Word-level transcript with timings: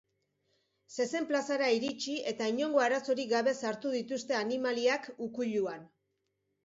Zezen 1.03 1.27
plazara 1.31 1.67
iritsi 1.79 2.15
eta 2.33 2.47
inongo 2.53 2.81
arazorik 2.85 3.31
gabe 3.35 3.55
sartu 3.67 3.93
dituzte 3.99 4.39
animaliak 4.41 5.11
ukuiluan. 5.27 5.89